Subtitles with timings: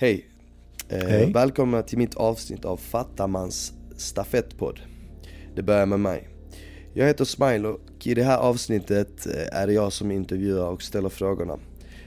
[0.00, 0.26] Hej!
[0.88, 1.32] Eh, Hej.
[1.32, 4.80] Välkomna till mitt avsnitt av Fattamans stafettpodd.
[5.54, 6.28] Det börjar med mig.
[6.94, 10.82] Jag heter Smile och i det här avsnittet eh, är det jag som intervjuar och
[10.82, 11.58] ställer frågorna.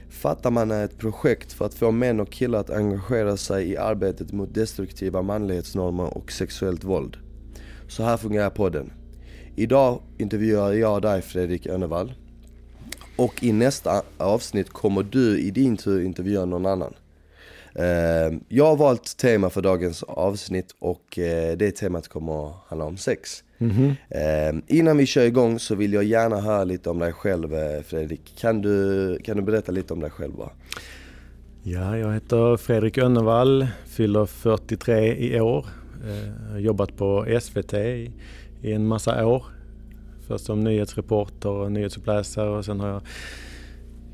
[0.08, 4.32] Fattaman är ett projekt för att få män och killar att engagera sig i arbetet
[4.32, 7.16] mot destruktiva manlighetsnormer och sexuellt våld.
[7.88, 8.92] Så här fungerar podden.
[9.56, 12.14] Idag intervjuar jag dig Fredrik Önnevall.
[13.16, 16.94] Och i nästa avsnitt kommer du i din tur intervjua någon annan.
[17.74, 22.84] Eh, Jag har valt tema för dagens avsnitt och eh, det temat kommer att handla
[22.84, 23.44] om sex.
[24.10, 27.48] Eh, Innan vi kör igång så vill jag gärna höra lite om dig själv
[27.82, 28.34] Fredrik.
[28.38, 30.50] Kan du, kan du berätta lite om dig själv bara?
[31.62, 35.66] Ja, jag heter Fredrik Önnevall, fyller 43 i år.
[36.50, 38.10] Har jobbat på SVT i,
[38.62, 39.44] i en massa år.
[40.28, 43.02] Först som nyhetsreporter och nyhetsuppläsare och sen har jag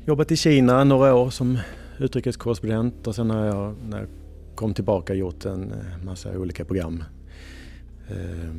[0.05, 1.57] jobbat i Kina några år som
[2.01, 4.07] utrikeskorrespondent och sen har jag när jag
[4.55, 7.03] kom tillbaka gjort en eh, massa olika program.
[8.09, 8.53] Eh,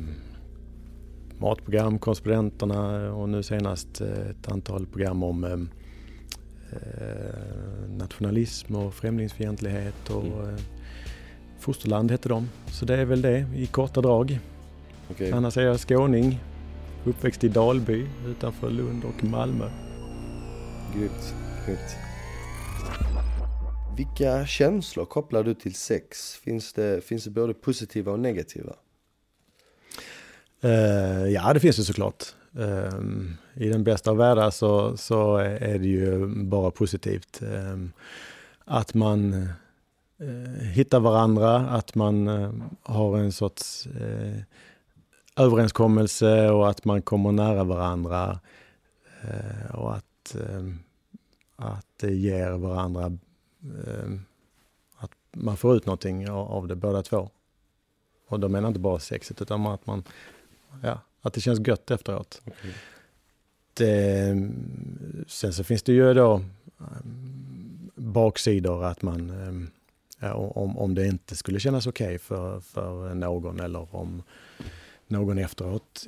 [1.37, 5.59] matprogram, korrespondenterna och nu senast eh, ett antal program om eh,
[6.71, 10.55] eh, nationalism och främlingsfientlighet och Mm.
[11.59, 12.49] fosterland hette de.
[12.67, 14.39] Så det är väl det i korta drag.
[15.11, 15.31] Okej.
[15.31, 16.39] Annars är jag skåning,
[17.05, 19.69] uppväxt i Dalby utanför Lund och Malmö.
[20.95, 21.33] Grymt,
[21.65, 21.95] grymt.
[23.97, 26.35] Vilka känslor kopplar du till sex?
[26.35, 28.75] Finns det, finns det både positiva och negativa?
[30.63, 32.23] Uh, ja, det finns det såklart.
[32.59, 32.99] Eh,
[33.53, 37.41] I den bästa av världar så, så är det ju bara positivt.
[37.41, 37.77] Eh,
[38.65, 39.33] att man
[40.21, 43.87] uh, hittar varandra, att man uh, har en sorts
[45.35, 48.39] överenskommelse och att man kommer nära varandra.
[49.73, 50.35] Och att,
[51.55, 53.17] att det ger varandra,
[54.95, 57.29] att man får ut någonting av, det båda två.
[58.27, 60.03] Och då menar jag inte bara sexet utan att man
[60.81, 62.41] ja, att det känns gött efteråt.
[63.73, 64.51] Det,
[65.27, 66.41] sen så finns det ju då
[66.77, 69.69] um, baksidor att man, um,
[70.19, 74.23] ja, om, om det inte skulle kännas okej för, för någon eller om
[75.07, 76.07] någon efteråt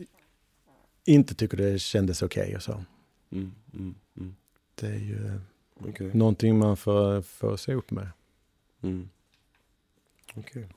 [1.06, 2.84] inte tycker det kändes okej och så.
[3.32, 4.36] Mm, mm, mm.
[4.76, 5.40] Det är ju
[5.80, 6.12] Okej.
[6.14, 8.08] någonting man får, får se upp med.
[8.82, 9.10] Mm.
[10.36, 10.68] Okej.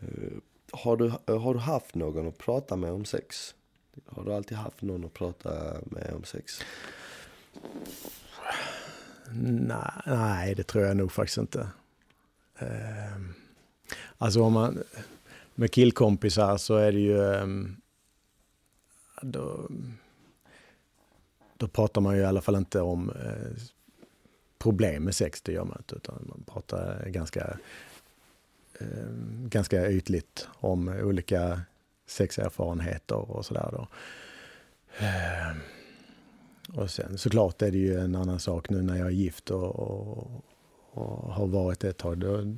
[0.00, 0.38] Eh,
[0.72, 3.54] har, du, eh, har du haft någon att prata med om sex?
[4.06, 6.60] Har du alltid haft någon att prata med om sex?
[9.32, 11.68] Nej, nej, det tror jag nog faktiskt inte.
[12.58, 13.34] Ehm,
[14.18, 14.82] alltså om man,
[15.54, 17.76] med killkompisar så är det ju, ehm,
[19.22, 19.68] då,
[21.56, 23.62] då pratar man ju i alla fall inte om eh,
[24.58, 27.58] problem med sex, det gör man inte, utan man pratar ganska,
[28.80, 29.08] eh,
[29.48, 31.60] ganska ytligt om olika
[32.06, 33.88] sexerfarenheter och sådär då.
[34.98, 35.56] Eh,
[36.80, 39.76] och sen såklart är det ju en annan sak nu när jag är gift och,
[39.76, 40.44] och,
[40.90, 42.18] och har varit det ett tag.
[42.18, 42.56] Då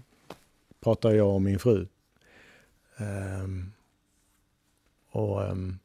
[0.81, 1.87] pratar jag om min fru.
[2.97, 3.49] Eh,
[5.11, 5.78] och, ehm,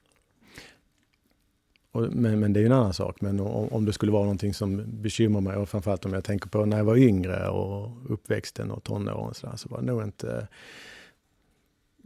[1.96, 3.22] och, men, men det är ju en annan sak.
[3.22, 6.50] Men om, om det skulle vara någonting som bekymrar mig och framförallt om jag tänker
[6.50, 10.04] på när jag var yngre och uppväxten och tonåren så, där, så var det nog
[10.04, 10.48] inte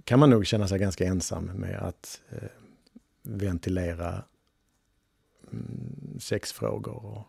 [0.04, 2.50] kan man nog känna sig ganska ensam med att eh,
[3.22, 4.24] ventilera
[5.52, 7.06] mm, sexfrågor.
[7.06, 7.28] Och,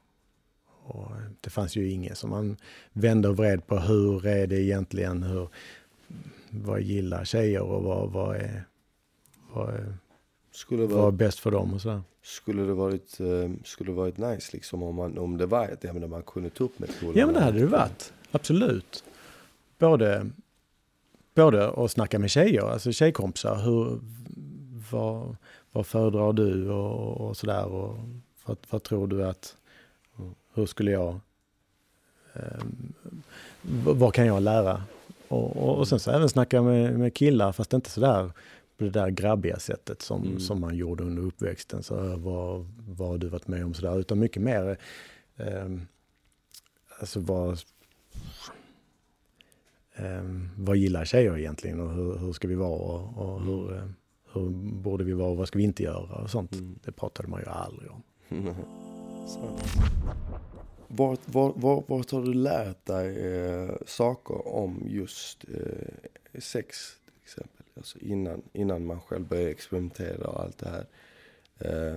[0.97, 1.10] och
[1.41, 2.56] det fanns ju ingen som man
[2.93, 5.49] vände och vred på hur är det egentligen, hur,
[6.50, 8.65] vad gillar tjejer och vad, vad, är,
[9.53, 9.94] vad, är,
[10.53, 12.03] skulle vara, bäst för dem och sådär.
[12.22, 15.84] skulle det varit, eh, skulle det varit nice liksom om, man, om det var ett
[15.84, 17.19] ämne man kunde ta upp med polarna?
[17.19, 19.05] Ja men det hade det varit, absolut.
[19.78, 20.31] Både,
[21.34, 24.00] både att snacka med tjejer, alltså tjejkompisar, hur,
[24.91, 25.37] vad,
[25.72, 27.99] vad föredrar du och, och sådär och
[28.44, 29.56] vad, vad tror du att,
[30.55, 31.21] hur skulle jag,
[32.34, 32.65] eh,
[33.62, 34.82] vad, vad kan jag lära?
[35.28, 38.31] Och, och, och sen så även snacka med, med killar, fast inte sådär
[38.81, 40.41] på det där grabbiga sättet som, Mm.
[40.41, 41.82] som man gjorde under uppväxten.
[41.82, 44.79] Så vad, vad har du varit med om sådär, utan mycket mer
[45.37, 45.69] eh,
[47.00, 47.59] alltså vad,
[49.94, 50.25] eh,
[50.56, 53.85] vad gillar tjejer egentligen och hur, hur ska vi vara och, och hur, eh,
[54.32, 56.53] hur borde vi vara och vad ska vi inte göra och sånt.
[56.55, 56.79] Mm.
[56.85, 58.03] Det pratade man ju aldrig om.
[60.88, 67.60] Vart har du lärt dig eh, saker om just eh, sex till exempel?
[67.81, 70.87] Alltså innan, innan man själv börjar experimentera och allt det här.
[71.59, 71.97] Eh,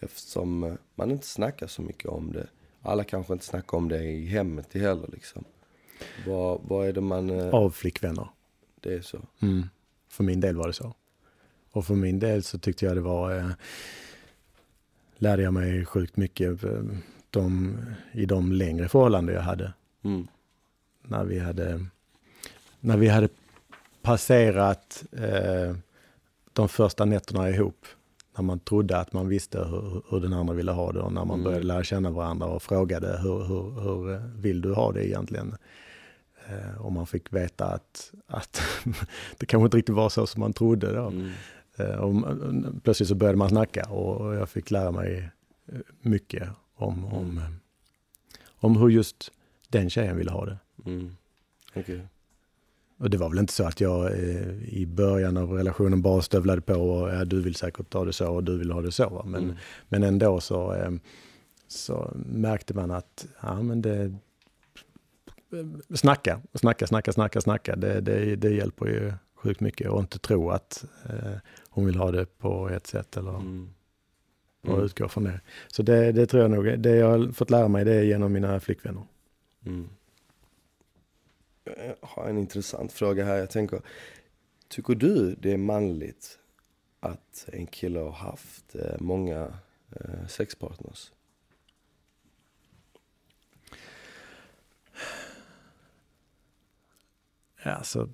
[0.00, 2.46] eftersom man inte snackar så mycket om det.
[2.82, 5.44] Alla kanske inte snackar om det i hemmet heller liksom.
[6.26, 7.30] Vad, vad är det man...
[7.30, 8.28] eh, Av flickvänner.
[8.80, 9.18] Det är så?
[9.42, 9.68] Mm.
[10.08, 10.94] För min del var det så.
[11.70, 13.36] Och för min del så tyckte jag det var...
[13.38, 13.50] Eh,
[15.16, 16.82] lärde jag mig sjukt mycket eh,
[17.30, 17.76] de,
[18.12, 19.72] i de längre förhållanden jag hade.
[20.02, 20.26] Mm.
[21.02, 21.86] När vi hade,
[22.80, 23.28] när vi hade
[24.02, 25.76] passerat eh,
[26.52, 27.86] de första nätterna ihop.
[28.36, 31.24] När man trodde att man visste hur, hur den andra ville ha det och när
[31.24, 31.44] man Mm.
[31.44, 35.56] började lära känna varandra och frågade hur, hur, hur vill du ha det egentligen?
[36.48, 38.60] Eh, och man fick veta att, att
[39.38, 40.92] det kanske inte riktigt var så som man trodde.
[40.92, 41.06] Då.
[41.06, 41.30] Mm.
[41.76, 42.14] Eh, och
[42.82, 45.30] plötsligt så började man snacka och jag fick lära mig
[45.72, 47.44] eh, mycket om, om, eh,
[48.60, 49.32] om hur just
[49.68, 50.58] den tjejen ville ha det.
[50.86, 51.16] Mm.
[51.74, 52.06] Okej.
[53.02, 56.60] Och det var väl inte så att jag eh, i början av relationen bara stövlade
[56.62, 59.08] på och ja, du vill säkert ha det så och du vill ha det så.
[59.08, 59.22] Va?
[59.26, 59.56] Men, Mm.
[59.88, 60.90] men ändå så, eh,
[61.68, 64.14] så märkte man att ja, men det,
[65.94, 67.76] snacka, snacka, snacka, snacka, snacka.
[67.76, 71.32] Det, det, det hjälper ju sjukt mycket och inte tro att eh,
[71.68, 73.68] hon vill ha det på ett sätt eller Mm.
[74.62, 74.84] och Mm.
[74.84, 75.40] utgå från det.
[75.68, 78.32] Så det, det tror jag nog, det jag har fått lära mig det är genom
[78.32, 79.02] mina flickvänner.
[79.66, 79.88] Mm.
[81.64, 83.36] Jag har en intressant fråga här.
[83.36, 83.80] Jag tänker,
[84.68, 86.38] tycker du det är manligt
[87.00, 89.58] att en kille har haft eh, många
[89.96, 91.12] eh, sexpartners?
[97.64, 98.08] Ja, så,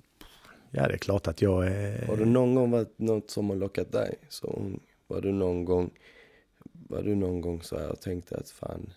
[0.71, 2.07] ja, det är klart att jag är...
[2.07, 4.15] Har det någon gång varit något som har lockat dig?
[4.29, 4.71] Så
[5.07, 5.91] var du någon gång,
[6.71, 8.93] var du någon gång så här och tänkte att fan,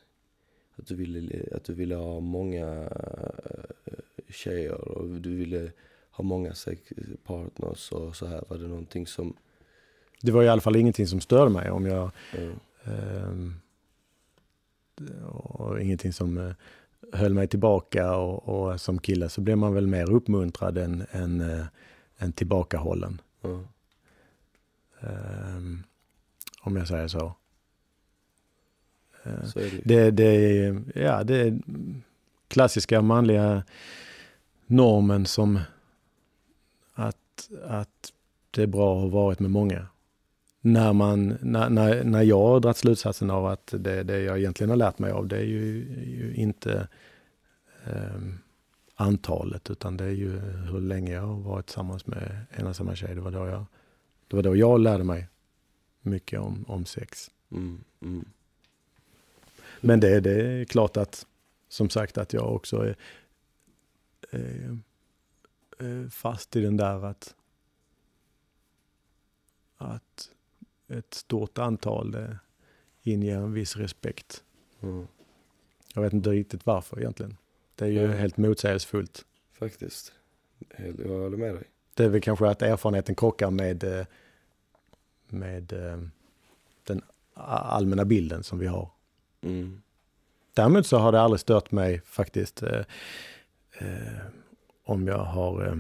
[0.77, 3.32] att du ville, att du ville ha många eh,
[4.33, 5.73] tjejer och du ville
[6.11, 8.45] ha många sexpartners och så här.
[8.49, 9.37] Var det någonting som,
[10.21, 12.11] Det var i alla fall ingenting som störde mig om jag...
[12.33, 12.51] eh,
[12.85, 13.55] ehm,
[15.29, 16.53] och ingenting som eh,
[17.13, 21.41] höll mig tillbaka och, och som kille så blev man väl mer uppmuntrad än, än,
[21.41, 21.67] eh,
[22.19, 23.21] än tillbakahållen.
[23.41, 23.65] ja.
[25.01, 25.83] Ehm,
[26.63, 27.35] om jag säger så.
[29.23, 29.81] Eh, så är det.
[29.85, 31.61] Det, det, ja, det
[32.49, 33.63] klassiska manliga
[34.67, 35.61] normen som
[36.95, 38.13] att, att
[38.51, 39.87] det är bra att ha varit med många.
[40.61, 44.71] När, man, när, när, när jag har dragit slutsatsen av att det, det jag egentligen
[44.71, 46.89] har lärt mig av det är ju, ju inte
[47.85, 48.39] ehm,
[48.95, 52.95] antalet utan det är ju hur länge jag har varit tillsammans med en och samma
[52.95, 53.15] tjej.
[53.15, 53.65] Det var då jag,
[54.29, 55.29] det var då jag lärde mig
[56.03, 57.31] mycket om, om sex.
[57.51, 58.25] Mm, mm,
[59.81, 61.27] Men det, det är klart att,
[61.69, 62.97] som sagt, att jag också är,
[64.39, 64.79] är,
[65.79, 67.35] är fast i den där att,
[69.77, 70.31] att
[70.89, 72.31] ett stort antal eh,
[73.03, 74.45] inger en viss respekt.
[74.81, 75.07] mm.
[75.95, 77.37] Jag vet inte riktigt varför egentligen.
[77.75, 78.19] Det är ju Mm.
[78.19, 79.25] helt motsägelsefullt.
[79.53, 80.13] Faktiskt.
[80.79, 81.65] Jag håller med dig.
[81.95, 84.07] Det är väl kanske att erfarenheten krockar med, eh,
[85.29, 86.03] med eh,
[86.85, 87.03] den
[87.35, 88.91] allmänna bilden som vi har.
[89.41, 89.83] Mm,
[90.55, 92.63] Däremot så har det aldrig stört mig faktiskt
[93.83, 94.23] eh, eh,
[94.85, 95.77] om jag har eh,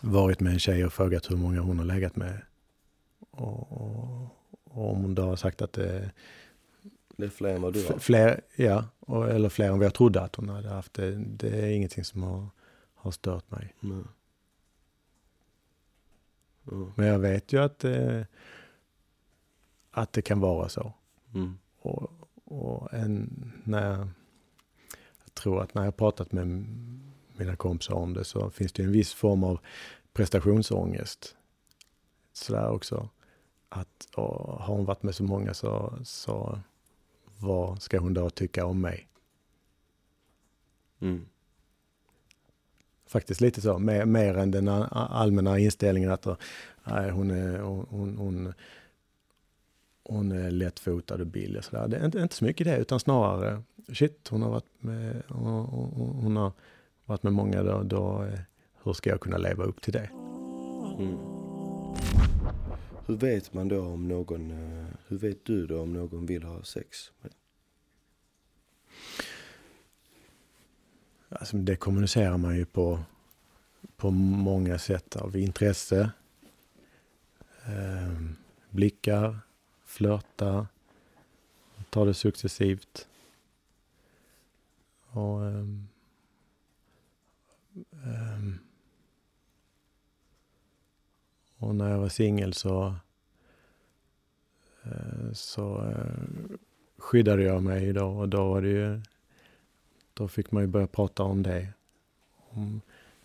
[0.00, 2.42] varit med en tjej och frågat hur många hon har legat med.
[3.30, 4.28] Och, och,
[4.64, 6.12] och om hon då har sagt att det är
[7.16, 7.98] det är fler än vad du har.
[7.98, 10.94] fler, ja, och, eller fler än vad jag trodde att hon hade haft.
[10.94, 12.46] Det, det är ingenting som har,
[12.94, 13.74] har stört mig.
[13.82, 14.08] Mm.
[16.72, 16.92] Mm.
[16.96, 18.22] Men jag vet ju att, eh,
[19.90, 20.92] att det kan vara så.
[21.34, 21.58] Mm.
[21.78, 22.10] Och,
[22.44, 24.08] och en, när
[25.46, 26.66] tror att när jag pratat med
[27.36, 29.58] mina kompisar om det så finns det en viss form av
[30.12, 31.36] prestationsångest.
[32.32, 33.08] Sådär också.
[33.68, 36.60] Att och har hon varit med så många så, så
[37.38, 39.08] vad ska hon då tycka om mig?
[41.00, 41.26] Mm.
[43.06, 46.26] Faktiskt lite så, mer, mer än den allmänna inställningen att
[46.84, 48.52] nej, hon, är, hon, hon, hon,
[50.08, 51.58] hon är lättfotad och billig.
[51.58, 51.88] och Sådär.
[51.88, 55.64] Det är inte, inte så mycket det, utan snarare shit, hon har varit med, hon,
[55.64, 56.52] hon, hon har
[57.04, 58.40] varit med många, då, då, eh,
[58.82, 60.10] hur ska jag kunna leva upp till det?
[60.98, 61.16] Mm.
[63.06, 66.62] Hur vet man då om någon, eh, hur vet du då om någon vill ha
[66.62, 66.98] sex?
[71.28, 72.98] Alltså, det kommunicerar man ju på,
[73.96, 76.10] på många sätt av intresse,
[77.64, 78.20] eh,
[78.70, 79.38] blickar,
[79.96, 80.66] flörta,
[81.90, 83.08] ta det successivt.
[85.10, 85.88] Och, um,
[87.90, 88.58] um,
[91.58, 92.94] och när jag var singel så,
[94.86, 96.56] uh, så uh,
[96.96, 99.02] skyddade jag mig då och då var det ju
[100.14, 101.68] då fick man ju börja prata om det
[102.36, 102.80] om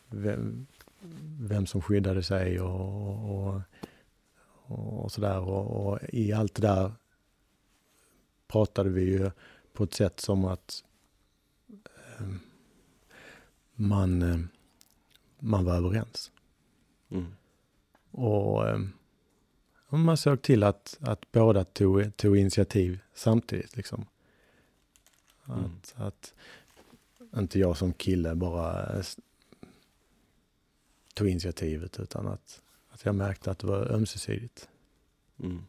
[0.08, 0.68] vem,
[1.40, 3.62] vem som skyddade sig och, och, och
[5.12, 5.40] sådär.
[5.40, 6.92] Och, och, i allt det där
[8.48, 9.32] pratade vi ju
[9.74, 10.84] på ett sätt som att
[12.20, 12.28] eh,
[13.76, 14.40] man, eh,
[15.40, 16.32] man var överens.
[17.10, 17.36] Mm.
[18.12, 18.80] Och eh,
[19.90, 23.78] man såg till att, att båda tog, tog initiativ samtidigt.
[23.78, 24.06] Liksom.
[25.44, 26.08] Att, mm.
[26.08, 26.34] att
[27.38, 29.04] inte jag som kille bara eh,
[31.14, 34.70] tog initiativet utan att, att jag märkte att det var ömsesidigt.
[35.44, 35.64] Mm.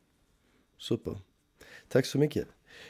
[0.79, 1.19] Super.
[1.89, 2.47] Tack så mycket.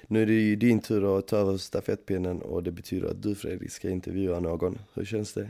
[0.06, 3.34] Nu är det ju din tur att ta över stafettpinnen och det betyder att du
[3.34, 4.78] Fredrik ska intervjua någon.
[4.94, 5.48] Hur känns det?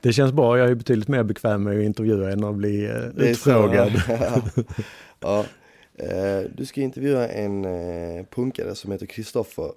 [0.00, 0.58] Det känns bra.
[0.58, 3.92] Jag är betydligt mer bekväm med att intervjua än att bli eh, utfrågad.
[5.20, 5.44] ja.
[5.94, 9.72] Eh, du ska intervjua en eh, punkare som heter Kristoffer.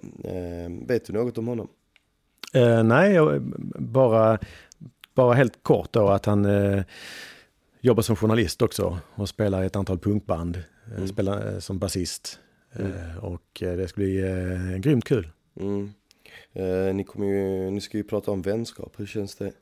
[0.86, 1.68] Vet du något om honom?
[2.54, 3.18] Eh, nej,
[3.78, 4.38] bara,
[5.14, 6.82] bara helt kort då att han eh,
[7.86, 10.62] jobbar som journalist också och spelar i ett antal punkband.
[10.96, 11.08] Mm.
[11.08, 12.38] Spelar som basist.
[12.78, 13.18] Mm.
[13.18, 15.30] och det ska bli eh, grymt kul.
[15.60, 15.92] Mm.
[16.96, 19.52] ni, kommer ju, ni ska ju prata om vänskap, hur känns det?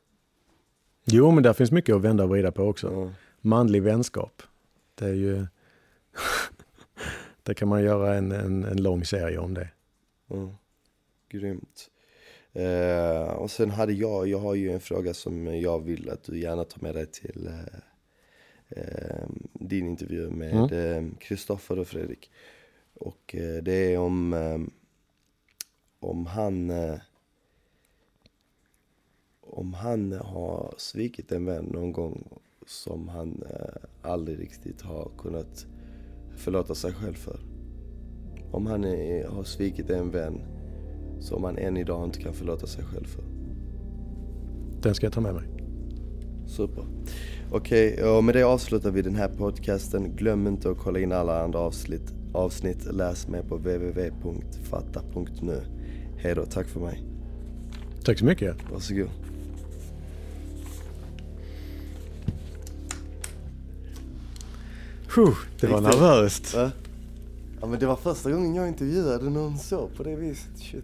[1.05, 2.87] Jo, men där finns mycket att vända och vrida på också.
[2.87, 3.09] Mm.
[3.41, 4.41] Manlig vänskap.
[4.95, 5.45] Det är ju...
[7.43, 9.69] det kan man göra en, en, en lång serie om det.
[10.31, 10.49] Mm.
[11.29, 11.89] Grymt.
[12.53, 16.39] Eh, och sen hade jag, jag har ju en fråga som jag vill att du
[16.39, 17.79] gärna tar med dig till eh, eh
[19.53, 20.69] din intervju med.
[21.19, 21.81] Kristoffer mm.
[21.81, 22.31] och Fredrik.
[22.93, 24.59] Och eh, det är om, eh,
[25.99, 26.71] om han
[29.41, 32.27] om han har svikit en vän någon gång
[32.65, 35.65] som han eh, aldrig riktigt har kunnat
[36.37, 37.39] förlåta sig själv för.
[38.51, 40.41] Om han är, har svikit en vän
[41.19, 43.23] som han än idag inte kan förlåta sig själv för.
[44.81, 45.47] Den ska jag ta med mig.
[46.47, 46.85] Super.
[47.51, 50.15] Okej, okay, och med det avslutar vi den här podcasten.
[50.15, 52.13] Glöm inte att kolla in alla andra avsnitt.
[52.33, 52.93] avsnitt.
[52.93, 55.61] Läs mer på www.fatta.nu.
[56.17, 57.03] Hej då, tack för mig.
[58.03, 58.55] Tack så mycket.
[58.71, 59.09] Varsågod.
[65.15, 66.53] Puh, det var nervöst.
[66.55, 66.71] Ja.
[67.61, 70.59] ja men det var första gången jag intervjuade någon så på det viset.
[70.59, 70.83] Shit.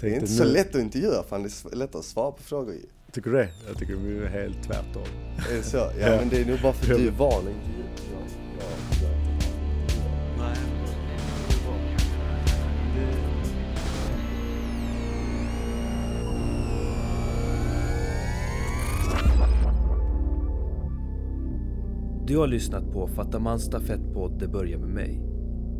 [0.00, 2.74] Det är inte så lätt att intervjua, fan det är lättare att svara på frågor
[3.12, 3.48] Tycker du det?
[3.68, 5.02] Jag tycker det är helt tvärtom.
[5.50, 5.76] Är det så?
[5.76, 6.16] Ja, ja.
[6.16, 7.82] men det är nog bara för att du är van att intervjua.
[22.26, 25.20] Du har lyssnat på Fattamans stafettpodd Det börjar med mig.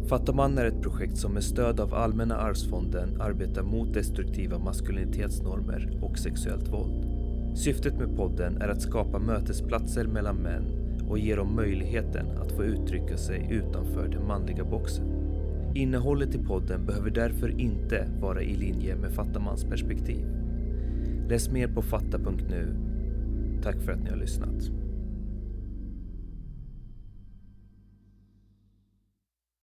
[0.09, 6.19] Fattaman är ett projekt som med stöd av Allmänna arvsfonden arbetar mot destruktiva maskulinitetsnormer och
[6.19, 7.12] sexuellt våld.
[7.54, 10.64] Syftet med podden är att skapa mötesplatser mellan män
[11.09, 15.06] och ge dem möjligheten att få uttrycka sig utanför den manliga boxen.
[15.75, 20.26] Innehållet i podden behöver därför inte vara i linje med Fattamans perspektiv.
[21.28, 22.75] Läs mer på fatta.nu.
[23.62, 24.82] Tack för att ni har lyssnat.